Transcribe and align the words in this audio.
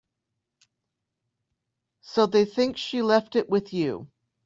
So 2.01 2.25
they 2.25 2.45
think 2.45 2.75
she 2.75 3.03
left 3.03 3.35
it 3.35 3.47
with 3.47 3.71
you. 3.71 4.07